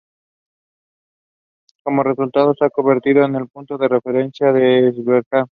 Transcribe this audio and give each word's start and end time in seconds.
Como 1.83 2.01
resultado, 2.01 2.55
se 2.57 2.65
ha 2.65 2.71
convertido 2.71 3.23
en 3.23 3.35
el 3.35 3.47
punto 3.47 3.77
de 3.77 3.87
referencia 3.87 4.51
de 4.51 4.87
Esbjerg. 4.87 5.47